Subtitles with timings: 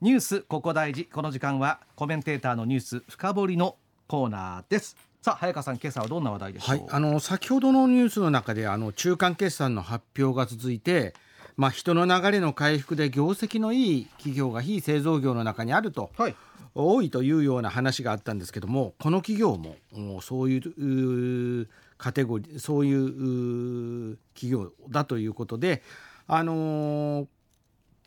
[0.00, 1.04] ニュースここ大事。
[1.04, 4.96] この時間はコメンテーターのニュース深掘りのコーナーです。
[5.20, 11.12] さあ早川さん今朝はどんな話題でしょう、はい、あの先ほどのニュースの中であの中間決算の発表が続いて
[11.56, 16.36] まあ、人の流れの回復で業績のいい企業が非製造業の中にあると、はい、
[16.74, 20.56] 多いというような話があったんですけどもこの企業もそうい
[21.62, 25.82] うカテゴリーそういう企業だということで、
[26.26, 27.26] あのー、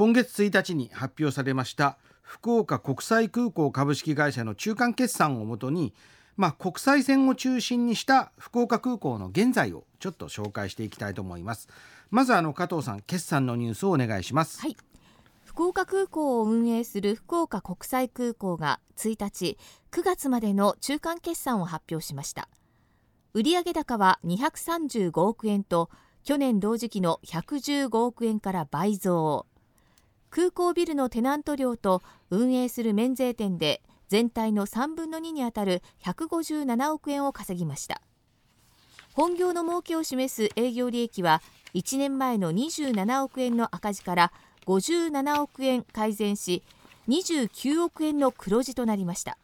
[0.00, 5.92] 今月1日に発表されました福岡国際空港株式会社の中間決算をもとに、
[6.38, 11.68] まあ、国際線を中心にした福岡空港の現在をちょっと紹介していきたいと思います。
[12.10, 14.62] まずあの加藤さん決算のニュースをお願いします。
[14.62, 14.76] はい
[15.44, 19.58] 福岡空港を運営する福岡国際空港が1日
[19.90, 22.48] 9月までの中間決算を発表しました
[23.34, 25.90] 売上高は235億円と
[26.22, 29.46] 去年同時期の115億円から倍増
[30.30, 38.00] 空港ビルのテナント料と運営する免税店で全体の3分の2にあたる157億円を稼ぎました。
[39.12, 41.42] 本業の儲けを示す営業利益は
[41.74, 44.32] 1年前の27億円の赤字から
[44.66, 46.62] 57億円改善し
[47.08, 49.36] 29億円の黒字となりました。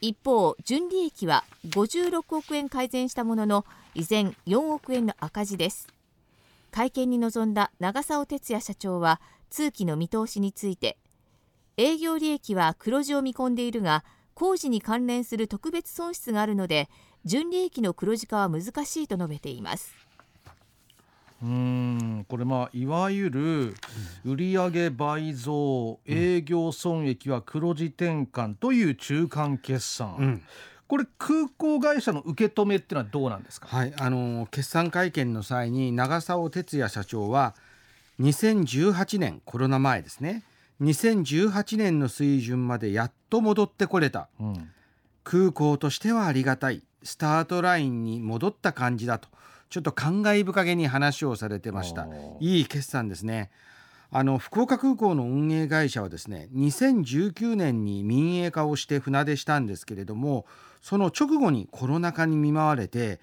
[0.00, 3.64] 一方純利益は56億円改善したものの
[3.94, 5.88] 依然4億円の赤字です。
[6.70, 9.20] 会見に臨んだ長澤哲也社長は
[9.54, 10.98] 通期の見通しについて
[11.76, 16.88] 営業利益は黒字を見込んでいるが工事に関連する特別損失があるので
[17.24, 19.94] 純利益の黒字化は難しいと述べています。
[21.40, 23.74] うんこれまあいわゆる
[24.24, 30.42] 売上倍増、営業損益は黒字転換という中間決算、うん、
[30.88, 37.54] これ空港会社の受け止めっていうのはどうなんですか、はい、あの決算会見の際に長澤哲也社長は
[38.20, 40.42] 2018年コロナ前ですね。
[40.80, 44.70] 2018年の水準までやっと戻ってこれた、うん、
[45.22, 46.82] 空港としてはありがたい。
[47.02, 49.28] スタートラインに戻った感じだと。
[49.68, 52.06] ちょっと感慨深げに話をされてました。
[52.40, 53.50] いい決算ですね。
[54.16, 60.46] あの福岡空港の運営会社はですね2019年に民営化をして船出したんですけれども
[60.82, 63.18] その直後にコロナ禍に見舞われて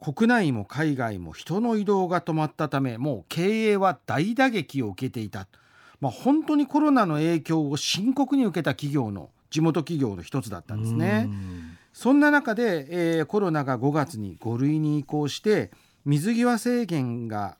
[0.00, 5.48] 国内も海外も人の移動が止まったためもう経営は大打撃を受けていた、
[6.00, 11.28] まあ、本当にコロナの影響を深刻に受けた企業の地元企業の一つだったんですね。
[11.92, 15.72] そんな中で、えー、コロナが5月に5類に移行して
[16.04, 17.56] 水際制限が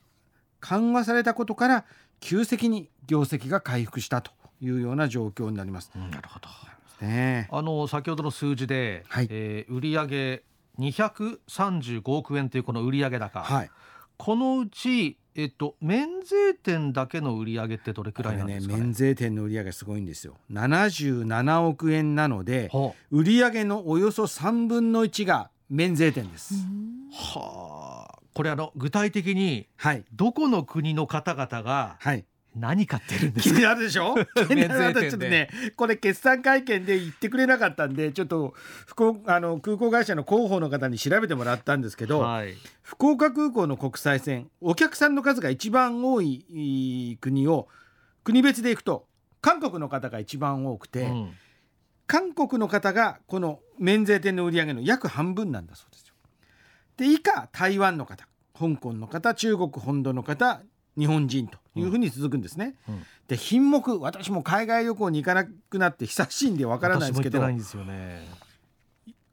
[0.61, 1.85] 緩和されたことから
[2.21, 5.91] 急激に業績が回復したというような状況になります。
[5.95, 6.49] うん、なるほど。
[7.01, 10.43] ね、あの先ほどの数字で、はい、えー、売上
[10.79, 13.71] 235億円というこの売上高、はい、
[14.17, 20.35] このうちえっと、免税店だけの売り上げってどれくらいなんですか、ね、免税店の売り上げすごいんですよ。
[20.51, 22.73] 77億円なので
[23.13, 26.55] 売り上げのおよそ3分の1が免税店です。
[27.13, 28.19] はあ。
[28.35, 32.25] これあの具体的に、はい、どこの国の方々が、はい、
[32.59, 34.15] 何買ってるんです気になるでしょ？
[34.49, 35.01] 気になる。
[35.01, 38.55] ちょっとねこれ決算会見で言ってくれなかったんでちょっと
[38.87, 47.69] 福あの空港会社の広報の方に調べてもらったんですけど、はい、福岡空港の国際線お客さんの数が一番多い国を
[48.25, 49.07] 国別でいくと
[49.41, 51.33] 韓国の方が一番多くて、うん、
[52.07, 56.15] 韓国の方がこの免税店の売り上げの約半分なんだそうですよ。
[56.97, 58.27] で以下台湾の方
[58.59, 60.63] 香港の方中国本土の方
[60.99, 62.75] 日本人というふうに続くんですね。
[62.89, 67.41] うん、で品目私も海外旅行に行かなくなって久しいんでわからないですけど。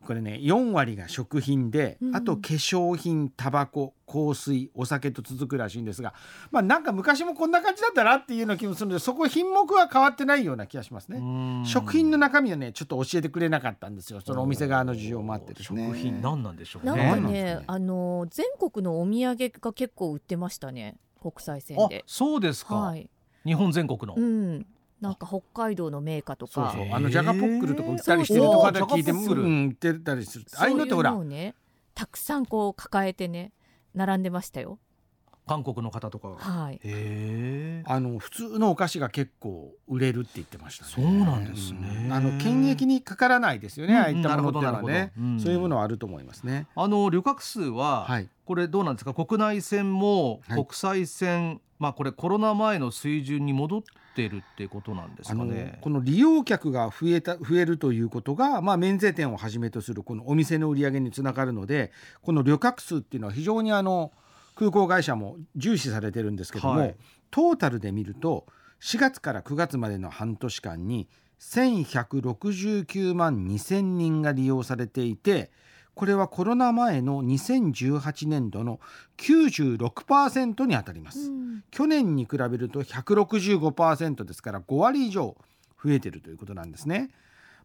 [0.05, 6.13] これね4割が食品で、あと化粧品タバコ香水お酒と続くらしいんですが
[6.51, 11.65] まあなんか昔もこんな感じだったなっていうような気もするのでそこ品目は変わってないような気がしますね。
[11.65, 14.21] 食品の中身はねちょっと教えてくれなかったんですよ。
[14.21, 15.87] そのお店側の事情もあってですね。
[15.87, 16.95] 食品何なんでしょうね。
[16.95, 22.03] なんかねあの全国のお土産が結構売ってましたね国際線で。
[22.07, 23.09] そうですか、はい、
[23.45, 24.65] 日本全国の、うん、
[25.01, 31.55] なんか北海道のメーカーとかあのジャガポックルとか売ったりしてるとかで聞いても、うん、売ってたりするああいうのってほらね
[31.93, 33.51] たくさんこう抱えてね
[33.93, 34.79] 並んでましたよ
[35.47, 36.79] 韓国の方とかはい、
[37.85, 46.67] あの普通のお菓子が結構売れるって言ってました、ね、そうなんですね、うん、あの検疫にかからないですよね、うん、ああいったものっていうのはね、うん、そういうものはあると思いますね。
[46.75, 49.13] あの旅客数は、はい、これどうなんですか？
[49.13, 53.81] 国内線も国際線、はい、まあこれコロナ前の水準に戻っ
[54.15, 55.77] てるってことなんですかね。
[55.81, 64.11] この利用客が増えた増えるということが、まあ、免税店をはじめとするこのお店の売り上げにつながるのでこの旅客数っていうのは非常にあの
[64.55, 66.95] 空港会社も重視されてるんですけども、はい、
[67.29, 68.45] トータルで見ると
[68.81, 71.07] 4月から9月までの半年間に
[71.39, 75.51] 1169万2000人が利用されていて
[75.93, 78.79] これはコロナ前の2018年度の
[79.17, 85.37] 96%にあたります、うん、去年に比べると165%ですから5割以上
[85.83, 87.11] 増えてるということなんですね。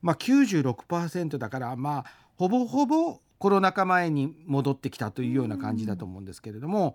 [0.02, 2.04] まあ、96%だからまあ
[2.36, 6.94] ほぼほぼコロナ禍前に戻ってきたというような感じだと思うんですけれども、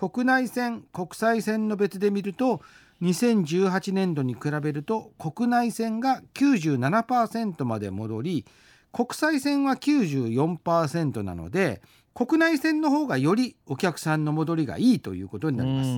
[0.00, 2.62] うん、国内線国際線の別で見ると
[3.02, 8.46] 2018年度に比べると国内線が97%まで戻り
[8.92, 11.82] 国際線は94%なので
[12.14, 15.90] 国内線の方がよりお客さんの戻りがいいということになります。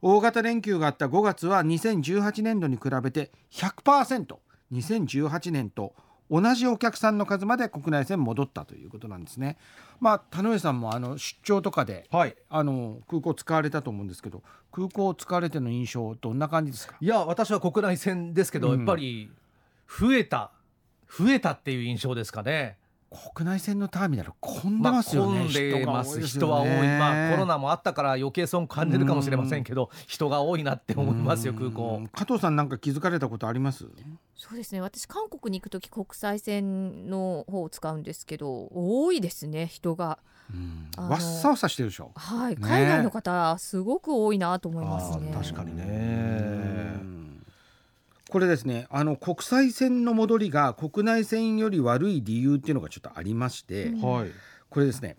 [0.00, 5.96] 大型連休があった5月は2018年度に比べて 100%2018 年と
[6.30, 9.58] 同じお客さんの数まで国内線戻ったということなんですね。
[10.00, 14.42] まあ田上さんもあの出張とかで、はい、あの空港使われたと思うんですけど、
[14.72, 16.96] 空港を使われての印象どんな感じですか？
[17.00, 19.30] いや私は国内線ですけど、うん、やっぱり
[19.86, 20.50] 増えた
[21.06, 22.78] 増えたっていう印象ですかね。
[23.10, 25.38] 国内線のターミナル混んでますよね。
[25.38, 32.02] まあ、混んでます人は多い、まあコロナもあったから余計損感じるかもしれませんけど、人が多いなって思いますよ空港。
[32.12, 33.86] 加藤さんなんか気づかれたことあります？
[34.36, 34.80] そうですね。
[34.80, 40.18] 私韓国に行く時国際線の方を使うんですけど、多いですね人が。
[40.98, 42.10] わっさわさしてるでしょ。
[42.14, 45.32] はい、海外の方すごく多いなと思いますね。
[45.32, 46.83] 確かにね。
[48.34, 54.30] これですねあの国際線の戻りが国内線より悪い理由っていうのがちょっとありまして、はい、
[54.70, 55.16] これですね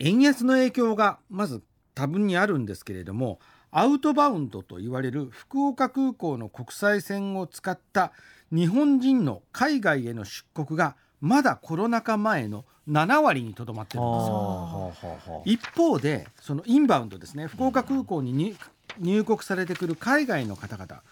[0.00, 1.62] 円安の影響がまず
[1.94, 3.38] 多分にあるんですけれども
[3.70, 8.10] アウトバウンドと言われる福岡空港の国際線を使った
[8.50, 15.42] 日本人の海外への出国がまだコロナ禍前の7割にとどまってるんですよ。
[15.44, 18.56] 一方でそのインバウンドですね福岡空港に
[18.98, 21.02] 入国されてくる海外の方々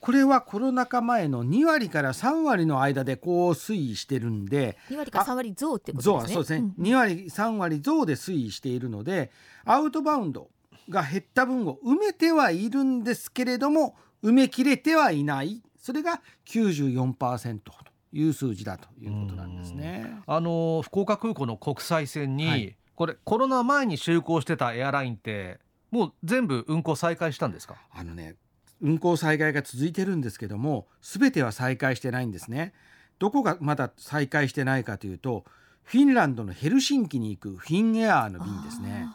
[0.00, 6.34] これはコロナ禍前の2割から3割の間でこう推移してるんで2割から3割増ってことですね。
[6.34, 9.30] そうですね、うん、2割3割増で推移しているので
[9.64, 10.48] アウトバウンド
[10.88, 13.94] が減った分を埋めてはいるんですけれども
[14.24, 15.62] 埋めきれてはいない。
[15.78, 17.72] それが94%と
[18.12, 20.18] いう数字だということなんですね。
[20.26, 25.58] あの福岡空港の国際線に、はい、これコロナ前に就航してたエアラインって
[25.90, 27.76] もう全部運航再開したんですか？
[27.92, 28.36] あのね
[28.80, 32.72] 運行再開が続いてるんですけども全ては再開してないんですね。
[33.18, 35.44] どこがまだ再開してないかというと
[35.82, 39.08] フィンランドのヘルシンキに行くフィンエアーの便ですね。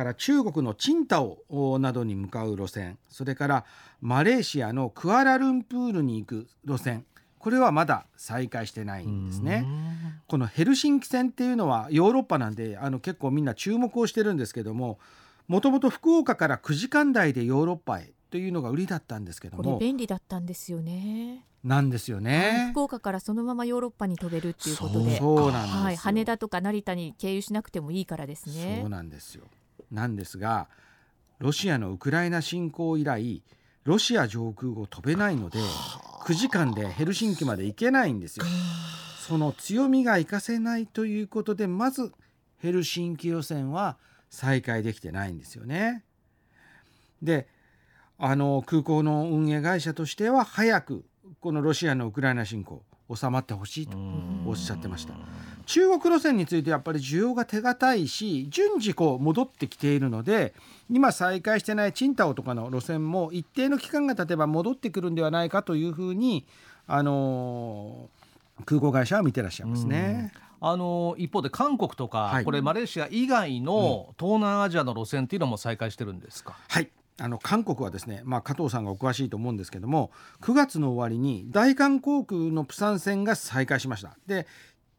[0.00, 3.64] から中国のチンタオなどに向かう路線それから
[4.00, 7.04] マレーシアのクアラルンプールに行く路線
[7.38, 9.66] これはまだ再開してないんですね。
[10.26, 14.98] このヘルシンキ線っていうのはヨーロッパなんであの結構みんな注目をしてるんですけども
[15.48, 19.78] もともと福岡から9時間台でヨーロッパへというのが売りだったんですけども。
[19.78, 21.46] 便利だったんですよね。
[21.62, 25.18] なんですよね、福岡からそのままヨーロッパに飛べるっていうことで。
[25.18, 28.78] そうなんですはい、羽田とか成田に経由しなくてもいいからですね。
[28.80, 29.44] そうなんですよ。
[29.90, 30.68] なんですが
[31.38, 33.42] ロシアのウクライナ侵攻以来
[33.84, 35.58] ロシア上空を飛べないので
[36.24, 38.46] 9時間でヘルシンキまで行けないんですよ。
[39.18, 42.12] その強みが活かせないということでまず
[42.58, 43.98] ヘルシンキ路線は
[44.30, 46.04] 再開できてないんですよね。
[47.22, 47.48] で
[48.20, 51.04] あの空港の運営会社としては早く
[51.40, 52.82] このロシアのウクライナ侵攻
[53.12, 53.96] 収まってほしいと
[54.46, 55.14] おっしゃってました。
[55.66, 60.52] 中国路線についてやっぱり需要が手堅いし順次こう戻ってきているので
[60.90, 66.46] 今再開してないチンタオとかの路線も一定の期間が経てば戻ってくるんではないかというふうに
[66.86, 70.32] あのー、空港会社は見てらっしゃいますね。
[70.60, 80.10] あの一方で韓国とか、はい、これマレーシア以外の東南アジアの路線っていうのも再開してるんですか、はいあの韓国はですね、まあ、加藤さんがお詳しいと思うんですけども
[80.40, 84.16] 9月の終わりに大韓航空のプサン線が再開しました。
[84.26, 84.46] で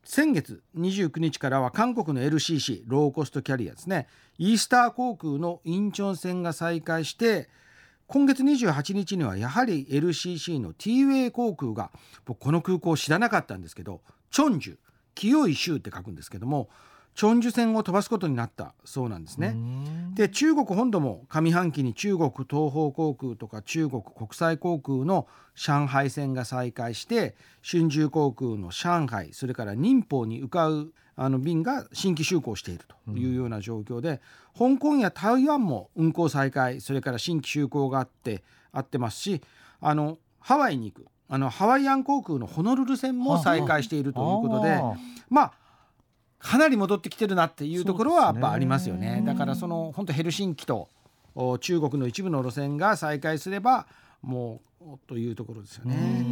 [0.04, 4.08] 先月29日からは韓国の LCC ローコストキャリアですね
[4.40, 7.50] イースター航空のインチョン線が再開して
[8.08, 11.92] 今月28日にはやはり LCC の T ウェイ航空が
[12.26, 14.02] 僕この空港知らなかったんですけど
[14.32, 14.78] チョンジュ
[15.14, 16.70] 清い州って書くんですけども
[17.22, 19.56] チョンジュ線を飛ばすことになったそうなんですね。
[20.16, 34.20] で中国本土も上半期に中国東方航空とか中国国際航空の上海線が再開して春秋航空の上海それから寧波に向かうあの便が新規就航しているというような状況で、
[34.60, 39.44] うん、香港や台湾も運航再開それから新規就航があってあってますし
[39.80, 44.82] あのハワイに行くあのハワイアン航空のホノルル線も再開しているということで
[45.30, 45.61] まあ
[46.42, 49.24] かなり戻ってきてるなっていうところはやっぱありますよね。
[49.26, 50.90] だからその本当ヘルシンキと
[51.60, 53.86] 中国の一部の路線が再開すれば
[54.22, 56.26] もうというところですよね。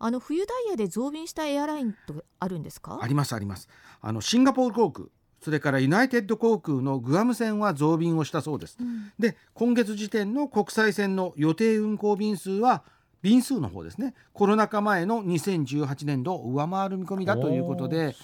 [0.00, 3.00] あの冬ダイヤで増便したエアラインとあるんですか？
[3.02, 3.68] ありますあります。
[4.00, 5.08] あのシンガポール航空
[5.40, 8.76] それからユナイテッド航空のグアム線は増便をしたそうです。
[8.80, 12.82] うん、で今月時点の国際線の予定運航便数は
[13.20, 14.14] 便数の方ですね。
[14.32, 18.14] コロナ禍前の2018年度を上回る見込みだということで、ね、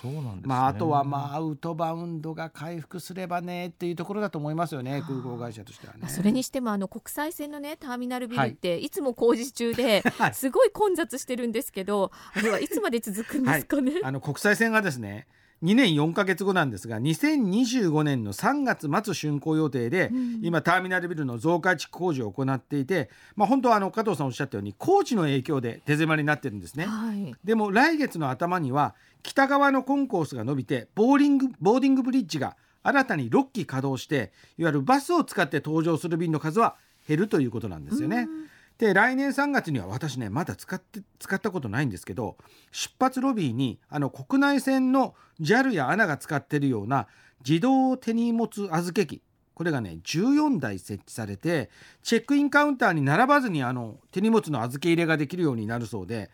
[0.43, 6.09] まあ、あとはまあアウトバウンドが回復すればねっていうところだと思いますよね空港会社としてはね。
[6.09, 8.91] それにしてもあの国際線のねターミナルビルってい。
[8.95, 13.93] つも工事中で、 すごい混雑してるんですけど、あれはいつまで続くんですかね？
[13.95, 15.27] はい、あの国際線がですね
[15.63, 36.77] 2年4か月後なんですが2025年の3月末竣工予定で、うん、今ターミナルビルの増改築工事を行っていて、まあ、本当はあの加藤さんおっしゃったように工事の影響で手狭になってるんですね、はい、でも来月の頭には北側のコンコースが伸びてボーリングボーディングブリッジが新たに6基稼働していわゆるバスを使って登場する便の数は
[37.09, 38.27] 減るということなんですよね。
[38.29, 42.37] うんで来年3月には私ねまだ使って使ったことないんですけど
[42.73, 47.07] 出発ロビーにあの国内線の JAL や ANA が使ってるような
[47.47, 49.23] 自動手荷物預け機
[49.55, 51.71] これがね14台設置されて
[52.03, 56.31] チェックインカウンターに並ばずにあの手荷物の預け入れができるようになるそうで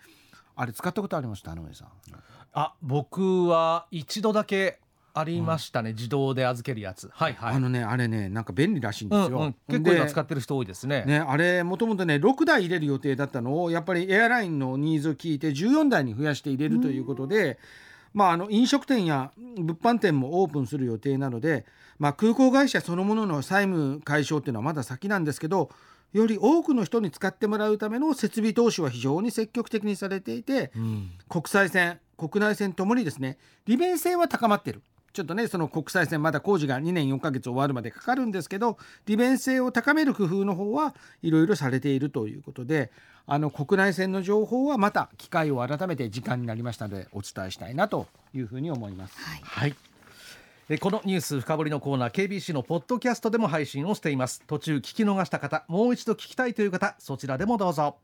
[0.56, 1.54] あれ使ったことありました？
[1.54, 1.88] 野上さん。
[2.52, 4.80] あ僕は一度だけ
[5.14, 7.10] ありましたね、うん、自動で預けるやつ。
[7.12, 7.54] はいはい。
[7.54, 11.04] あのねあれねなんか便利らしいんですよ、うんうん、結構今使ってる人多いですね。
[11.04, 17.58] ねあれもともとね6台入れる予定だったのをやっぱりエアラインのニーズを聞いて14台に増やして入れるということで、
[18.12, 21.64] まあ、あの飲食店や物販店もオープンする予定なので、
[21.98, 25.70] まあ、空港会社そのものの債務解消っていうのはまだ先なんですけど
[26.12, 42.90] より多くの人に使ってもらうための設備投資は非常に積極的にされていて、うん、国際線国内線ともにですね利便性は高まっているちょっとねその国際線まだ工事が2年4ヶ月終わるまでかかるんですけど利便性を高める工夫の方はいろいろされているということで
[43.26, 49.16] あの国内線の情報はまた機会を改めて時間になりましたのでお伝えしたいなというふうに思います。
[49.18, 50.78] はい、はい。
[50.78, 54.42] このニュース深掘りのコーナー KBC のポッドキャストでも配信をしています。
[54.46, 57.96] 途中聞き逃した方もう一度聞きたいという方そちらでもどうぞ